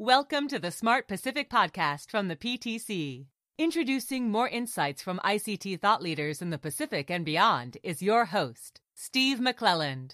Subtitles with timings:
[0.00, 3.26] Welcome to the Smart Pacific podcast from the PTC.
[3.58, 8.80] Introducing more insights from ICT thought leaders in the Pacific and beyond is your host,
[8.94, 10.12] Steve McClelland.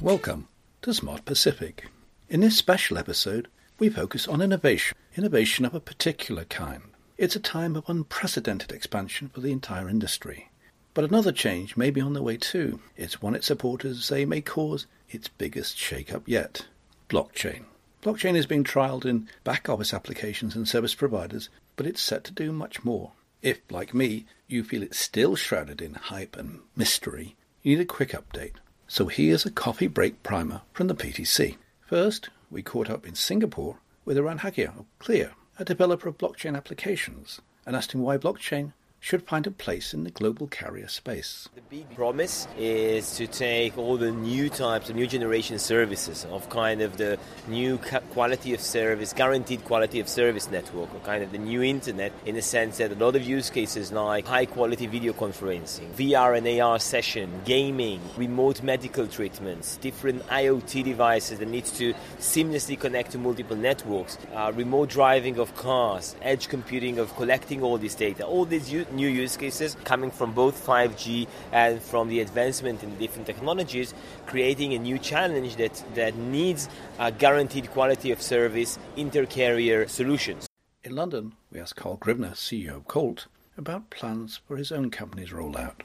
[0.00, 0.48] Welcome
[0.86, 1.88] to Smart Pacific.
[2.28, 3.48] In this special episode,
[3.80, 6.80] we focus on innovation, innovation of a particular kind.
[7.18, 10.48] It's a time of unprecedented expansion for the entire industry.
[10.94, 12.78] But another change may be on the way too.
[12.96, 16.66] It's one its supporters say may cause its biggest shake-up yet.
[17.08, 17.64] Blockchain.
[18.00, 22.32] Blockchain is being trialed in back office applications and service providers, but it's set to
[22.32, 23.10] do much more.
[23.42, 27.34] If, like me, you feel it's still shrouded in hype and mystery,
[27.64, 28.52] you need a quick update.
[28.88, 31.56] So here's a coffee break primer from the PTC.
[31.80, 36.56] First, we caught up in Singapore with Eran Haggiag of Clear, a developer of blockchain
[36.56, 38.74] applications, and asked him why blockchain
[39.06, 41.48] should find a place in the global carrier space.
[41.54, 46.50] The big promise is to take all the new types of new generation services of
[46.50, 47.78] kind of the new
[48.10, 52.34] quality of service, guaranteed quality of service network, or kind of the new internet in
[52.34, 56.60] the sense that a lot of use cases like high quality video conferencing, VR and
[56.60, 63.18] AR session, gaming, remote medical treatments, different IoT devices that needs to seamlessly connect to
[63.18, 68.44] multiple networks, uh, remote driving of cars, edge computing of collecting all this data, all
[68.44, 73.94] these new use cases coming from both 5G and from the advancement in different technologies,
[74.26, 80.48] creating a new challenge that, that needs a guaranteed quality of service inter-carrier solutions.
[80.82, 83.26] In London, we asked Carl Grivner, CEO of Colt,
[83.58, 85.80] about plans for his own company's rollout.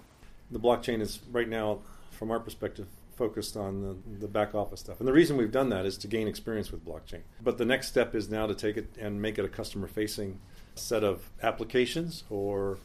[0.49, 1.79] The blockchain is right now,
[2.11, 4.99] from our perspective, focused on the, the, back office stuff.
[4.99, 7.21] And the reason we've done that is to gain experience with blockchain.
[7.41, 10.39] But the next step is now to take it and make it a customer facing
[10.75, 12.77] set of applications or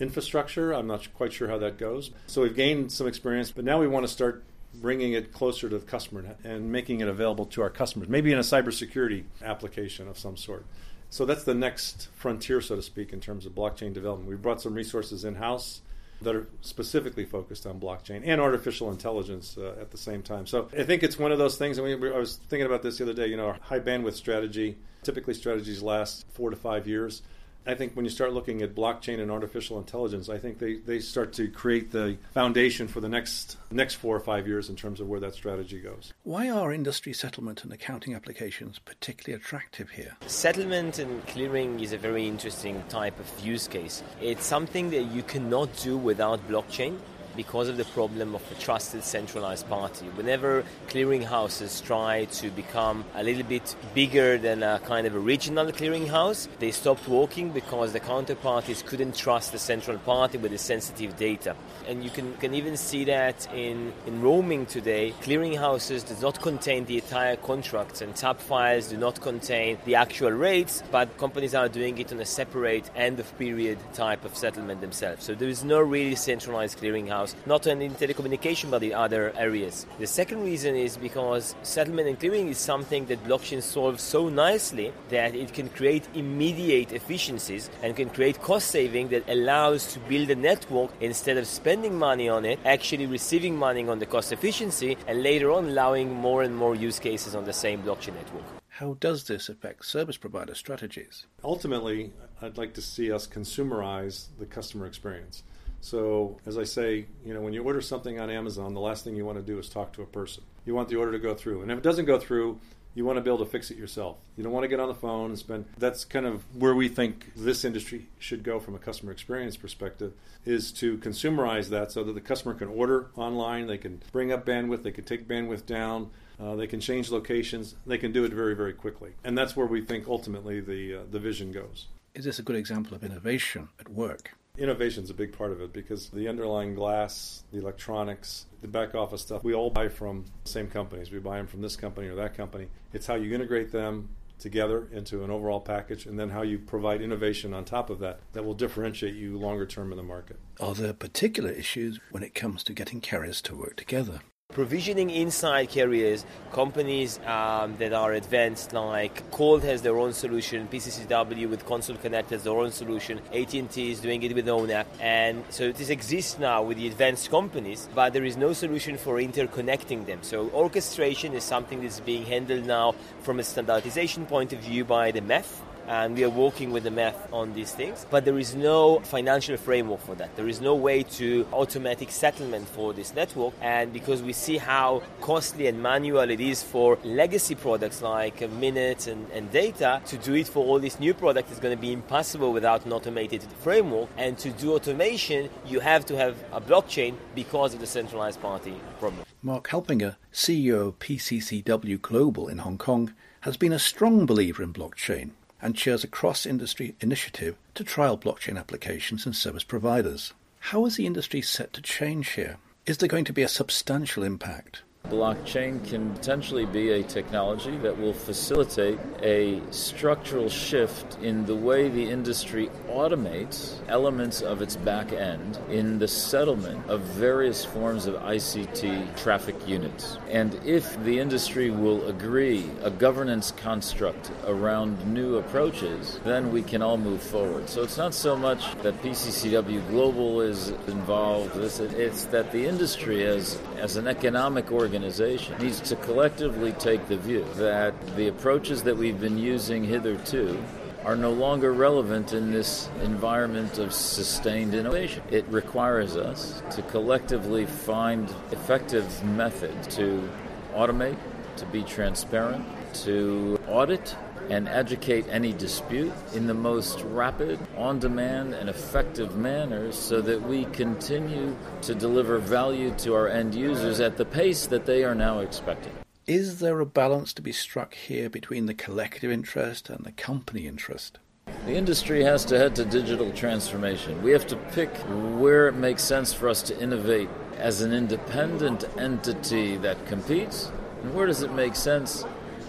[0.00, 0.72] infrastructure.
[0.72, 2.10] I'm not quite sure how that goes.
[2.26, 4.44] So we've gained some experience, but now we want to start
[4.74, 8.38] bringing it closer to the customer and making it available to our customers, maybe in
[8.38, 10.64] a cybersecurity application of some sort.
[11.10, 14.28] So that's the next frontier, so to speak, in terms of blockchain development.
[14.28, 15.80] We've brought some resources in house
[16.22, 20.46] that are specifically focused on blockchain and artificial intelligence uh, at the same time.
[20.46, 21.80] So I think it's one of those things.
[21.80, 23.28] We, I was thinking about this the other day.
[23.28, 24.76] You know, our high bandwidth strategy.
[25.02, 27.22] Typically, strategies last four to five years.
[27.68, 31.00] I think when you start looking at blockchain and artificial intelligence, I think they, they
[31.00, 35.00] start to create the foundation for the next next four or five years in terms
[35.00, 36.14] of where that strategy goes.
[36.22, 40.16] Why are industry settlement and accounting applications particularly attractive here?
[40.26, 44.02] Settlement and clearing is a very interesting type of use case.
[44.22, 46.96] It's something that you cannot do without blockchain
[47.38, 50.06] because of the problem of a trusted centralized party.
[50.16, 55.66] Whenever clearinghouses try to become a little bit bigger than a kind of a regional
[55.66, 61.16] clearinghouse, they stopped working because the counterparties couldn't trust the central party with the sensitive
[61.16, 61.54] data.
[61.86, 65.14] And you can, can even see that in, in roaming today.
[65.22, 70.32] Clearinghouses does not contain the entire contracts and TAP files do not contain the actual
[70.32, 74.80] rates, but companies are doing it on a separate end of period type of settlement
[74.80, 75.24] themselves.
[75.24, 79.86] So there is no really centralized clearinghouse not only in telecommunication but in other areas.
[79.98, 84.92] The second reason is because settlement and clearing is something that blockchain solves so nicely
[85.08, 90.30] that it can create immediate efficiencies and can create cost saving that allows to build
[90.30, 94.96] a network instead of spending money on it, actually receiving money on the cost efficiency
[95.06, 98.44] and later on allowing more and more use cases on the same blockchain network.
[98.68, 101.26] How does this affect service provider strategies?
[101.42, 105.42] Ultimately, I'd like to see us consumerize the customer experience.
[105.80, 109.16] So, as I say, you know, when you order something on Amazon, the last thing
[109.16, 110.42] you want to do is talk to a person.
[110.64, 111.62] You want the order to go through.
[111.62, 112.58] And if it doesn't go through,
[112.94, 114.16] you want to be able to fix it yourself.
[114.36, 115.66] You don't want to get on the phone and spend.
[115.78, 120.14] That's kind of where we think this industry should go from a customer experience perspective
[120.44, 124.44] is to consumerize that so that the customer can order online, they can bring up
[124.44, 128.32] bandwidth, they can take bandwidth down, uh, they can change locations, they can do it
[128.32, 129.12] very, very quickly.
[129.22, 131.86] And that's where we think ultimately the, uh, the vision goes.
[132.14, 134.32] Is this a good example of innovation at work?
[134.58, 138.94] Innovation is a big part of it because the underlying glass, the electronics, the back
[138.94, 141.12] office stuff, we all buy from the same companies.
[141.12, 142.66] We buy them from this company or that company.
[142.92, 144.08] It's how you integrate them
[144.38, 148.20] together into an overall package and then how you provide innovation on top of that
[148.32, 150.38] that will differentiate you longer term in the market.
[150.60, 154.20] Are there particular issues when it comes to getting carriers to work together?
[154.58, 161.48] Provisioning inside carriers, companies um, that are advanced like Colt has their own solution, PCCW
[161.48, 165.70] with Console Connect has their own solution, AT&T is doing it with ONAP, and so
[165.70, 170.18] this exists now with the advanced companies, but there is no solution for interconnecting them.
[170.22, 175.12] So orchestration is something that's being handled now from a standardization point of view by
[175.12, 175.46] the MEF,
[175.88, 178.06] and we are working with the MEF on these things.
[178.10, 180.36] But there is no financial framework for that.
[180.36, 185.02] There is no way to automatic settlement for this network, and because we see how
[185.20, 190.34] costly and manual it is for legacy products like minutes and, and data, to do
[190.34, 194.08] it for all these new products is going to be impossible without an automated framework.
[194.16, 198.74] And to do automation, you have to have a blockchain because of the centralized party
[199.00, 199.24] problem.
[199.42, 204.72] Marc Halbfinger, CEO of PCCW Global in Hong Kong, has been a strong believer in
[204.72, 210.32] blockchain and chairs a cross industry initiative to trial blockchain applications and service providers.
[210.60, 212.56] How is the industry set to change here?
[212.86, 214.82] Is there going to be a substantial impact?
[215.10, 221.88] Blockchain can potentially be a technology that will facilitate a structural shift in the way
[221.88, 228.16] the industry automates elements of its back end in the settlement of various forms of
[228.16, 230.18] ICT traffic units.
[230.28, 236.82] And if the industry will agree a governance construct around new approaches, then we can
[236.82, 237.70] all move forward.
[237.70, 243.58] So it's not so much that PCCW Global is involved, it's that the industry as,
[243.78, 248.96] as an economic organization organization needs to collectively take the view that the approaches that
[248.96, 250.60] we've been using hitherto
[251.04, 255.22] are no longer relevant in this environment of sustained innovation.
[255.30, 260.28] It requires us to collectively find effective methods to
[260.74, 261.16] automate,
[261.58, 262.64] to be transparent,
[263.04, 264.16] to audit
[264.48, 270.42] and educate any dispute in the most rapid, on demand, and effective manner so that
[270.42, 275.14] we continue to deliver value to our end users at the pace that they are
[275.14, 275.92] now expecting.
[276.26, 280.66] Is there a balance to be struck here between the collective interest and the company
[280.66, 281.18] interest?
[281.64, 284.22] The industry has to head to digital transformation.
[284.22, 284.94] We have to pick
[285.38, 290.70] where it makes sense for us to innovate as an independent entity that competes,
[291.02, 292.24] and where does it make sense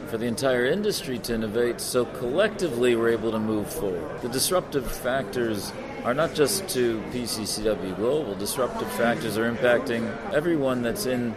[0.09, 4.21] for the entire industry to innovate so collectively we're able to move forward.
[4.21, 5.71] The disruptive factors
[6.03, 10.03] are not just to PCCW Global, disruptive factors are impacting
[10.33, 11.35] everyone that's in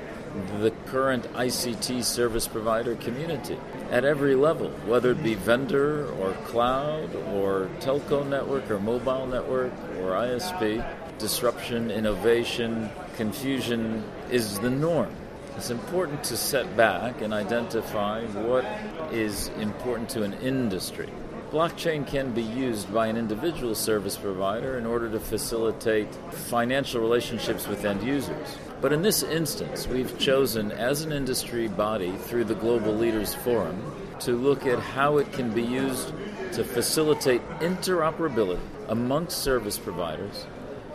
[0.61, 3.59] the current ICT service provider community
[3.91, 9.73] at every level, whether it be vendor or cloud or telco network or mobile network
[9.99, 10.83] or ISP.
[11.19, 15.15] Disruption, innovation, confusion is the norm.
[15.57, 18.65] It's important to set back and identify what
[19.13, 21.09] is important to an industry.
[21.51, 27.69] Blockchain can be used by an individual service provider in order to facilitate financial relationships
[27.69, 28.59] with end users.
[28.81, 33.81] But in this instance, we've chosen as an industry body through the Global Leaders Forum
[34.21, 36.15] to look at how it can be used
[36.53, 38.59] to facilitate interoperability
[38.89, 40.47] amongst service providers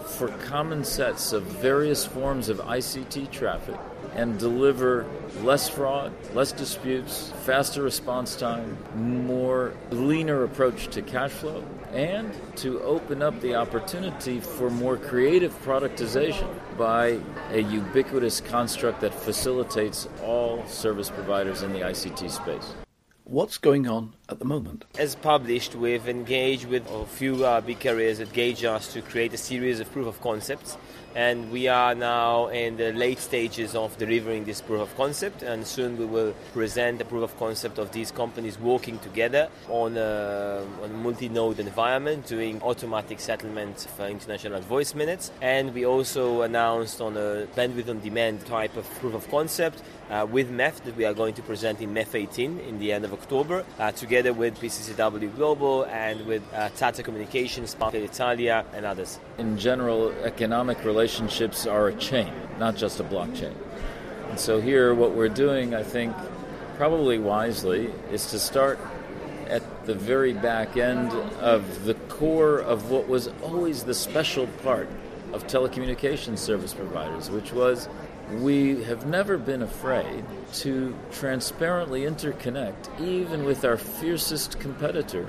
[0.07, 3.75] for common sets of various forms of ICT traffic
[4.15, 5.06] and deliver
[5.44, 11.63] less fraud, less disputes, faster response time, more leaner approach to cash flow,
[11.94, 17.19] and to open up the opportunity for more creative productization by
[17.51, 22.87] a ubiquitous construct that facilitates all service providers in the ICT space.
[23.29, 24.85] What's going on at the moment?
[24.97, 29.33] As published, we've engaged with a few uh, big carriers that engage us to create
[29.33, 30.77] a series of proof of concepts
[31.15, 35.65] and we are now in the late stages of delivering this proof of concept and
[35.65, 40.65] soon we will present the proof of concept of these companies working together on a,
[40.84, 47.01] on a multi-node environment doing automatic settlement for international voice minutes and we also announced
[47.01, 51.05] on a bandwidth on demand type of proof of concept uh, with MEF that we
[51.05, 54.60] are going to present in MEF 18 in the end of October, uh, together with
[54.60, 59.20] PCCW Global and with uh, Tata Communications, Sparkle Italia, and others.
[59.38, 63.54] In general, economic relationships are a chain, not just a blockchain.
[64.32, 66.12] And so here, what we're doing, I think,
[66.75, 68.80] probably wisely, is to start
[69.46, 74.89] at the very back end of the core of what was always the special part
[75.34, 77.88] of telecommunications service providers, which was
[78.39, 85.27] we have never been afraid to transparently interconnect, even with our fiercest competitor,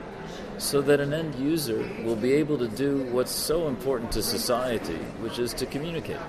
[0.59, 4.99] so that an end user will be able to do what's so important to society,
[5.21, 6.21] which is to communicate.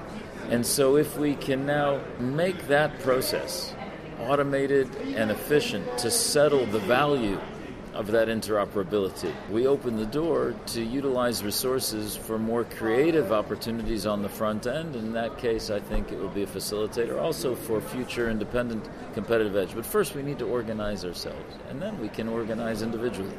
[0.49, 3.73] And so, if we can now make that process
[4.21, 7.39] automated and efficient to settle the value
[7.93, 9.33] of that interoperability.
[9.49, 14.95] We open the door to utilize resources for more creative opportunities on the front end.
[14.95, 19.55] In that case, I think it will be a facilitator also for future independent competitive
[19.55, 19.75] edge.
[19.75, 23.35] But first, we need to organize ourselves, and then we can organize individually.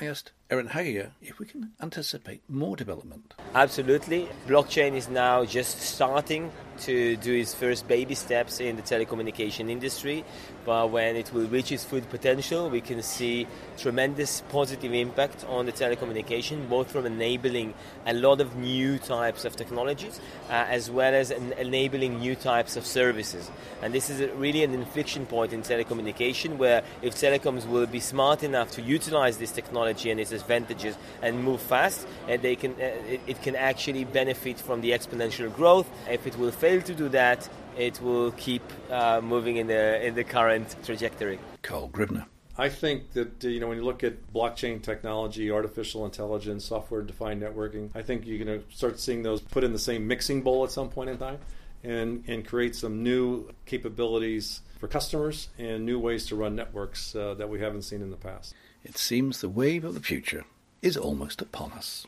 [0.00, 3.34] I asked Eran Haggiag if we can anticipate more development.
[3.54, 4.28] Absolutely.
[4.46, 10.24] Blockchain is now just starting to do its first baby steps in the telecommunication industry,
[10.64, 13.46] but when it will reach its full potential, we can see
[13.78, 17.72] tremendous positive impact on the telecommunication, both from enabling
[18.06, 20.20] a lot of new types of technologies,
[20.50, 23.50] uh, as well as en- enabling new types of services.
[23.80, 28.42] And this is really an inflection point in telecommunication, where if telecoms will be smart
[28.42, 32.84] enough to utilize this technology and its advantages and move fast, and they can, uh,
[33.08, 35.88] it, it can actually benefit from the exponential growth.
[36.10, 40.14] If it will fail to do that, it will keep uh, moving in the in
[40.14, 41.38] the current trajectory.
[41.62, 42.26] Carl Grivner.
[42.60, 47.40] I think that uh, you know when you look at blockchain technology, artificial intelligence, software-defined
[47.40, 50.64] networking, I think you're going to start seeing those put in the same mixing bowl
[50.64, 51.38] at some point in time,
[51.82, 57.34] and and create some new capabilities for customers and new ways to run networks uh,
[57.34, 58.54] that we haven't seen in the past.
[58.84, 60.44] It seems the wave of the future
[60.82, 62.06] is almost upon us.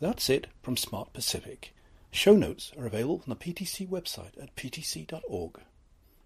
[0.00, 1.72] That's it from Smart Pacific.
[2.14, 5.60] Show notes are available on the PTC website at ptc.org.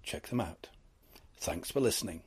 [0.02, 0.68] Check them out.
[1.38, 2.22] Thanks for listening.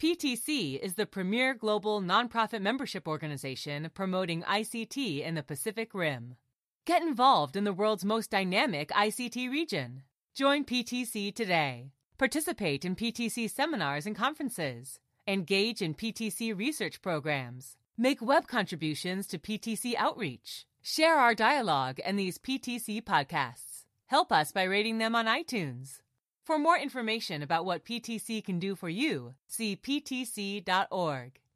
[0.00, 6.34] PTC is the premier global nonprofit membership organization promoting ICT in the Pacific Rim.
[6.84, 10.02] Get involved in the world's most dynamic ICT region.
[10.34, 11.92] Join PTC today.
[12.22, 15.00] Participate in PTC seminars and conferences.
[15.26, 17.76] Engage in PTC research programs.
[17.98, 20.64] Make web contributions to PTC outreach.
[20.80, 23.86] Share our dialogue and these PTC podcasts.
[24.06, 25.98] Help us by rating them on iTunes.
[26.44, 31.40] For more information about what PTC can do for you, see ptc.org.